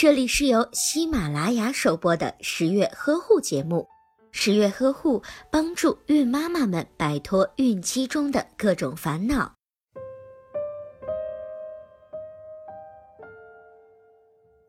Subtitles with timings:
[0.00, 3.88] 这里是由喜马拉雅首播的十月呵护节目。
[4.30, 9.54] 十月呵护帮助孕妈妈们摆脱孕期中的各种烦恼。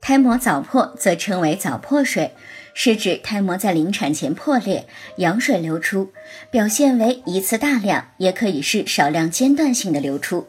[0.02, 2.34] 胎膜早破则称为早破水，
[2.74, 4.88] 是指胎膜在临产前破裂，
[5.18, 6.12] 羊水流出，
[6.50, 10.48] 表现为一次大量，也可以是少量间断性的流出。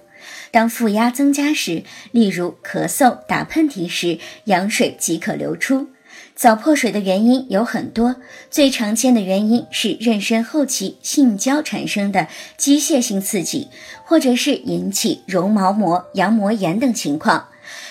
[0.50, 5.88] 当腹压增加时，例如咳嗽、打喷嚏时，羊水即可流出。
[6.34, 8.16] 早破水的原因有很多，
[8.50, 13.68] 最常见的原因是妊娠后期性交产生的机械性刺激，
[14.04, 17.48] 或者是引起绒毛膜、羊膜炎等情况。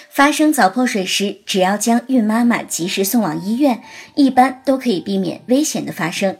[0.09, 3.83] 发生早破水时，只要将孕妈妈及时送往医院，
[4.15, 6.35] 一般都可以避免危险的发生。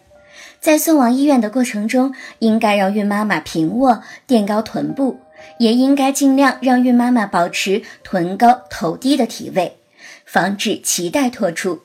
[0.59, 5.19] 在送往医院的过程中，应该让孕妈妈平卧，垫高臀部。
[5.59, 9.77] 也应该尽量让孕妈妈保持臀高头低的体位，
[10.25, 11.81] 防止脐带脱出。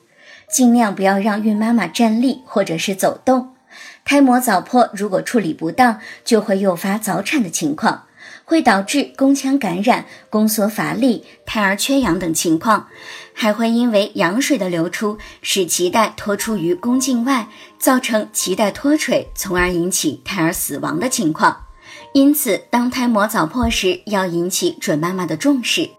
[0.47, 3.55] 尽量不要让孕妈妈站立或者是走动。
[4.05, 8.03] 胎膜早破如果处理不当，就会诱发早产的情况，
[8.45, 12.87] 会导致宫腔感染、宫缩乏力、胎儿缺氧等情况，
[13.33, 17.47] 还会因为羊水的流出使脐带脱出于宫颈外，
[17.79, 21.64] 造成脐带脱垂，从而引起胎儿死亡的情况。
[22.13, 25.89] 因此，当胎膜早破时，要引起准妈妈的重视。